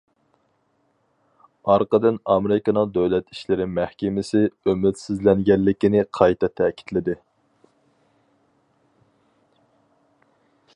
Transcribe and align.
ئارقىدىن 1.73 2.17
ئامېرىكىنىڭ 2.35 2.89
دۆلەت 2.95 3.27
ئىشلىرى 3.35 3.67
مەھكىمىسى 3.75 4.41
ئۈمىدسىزلەنگەنلىكىنى 4.71 6.03
قايتا 6.21 6.51
تەكىتلىدى. 6.61 7.19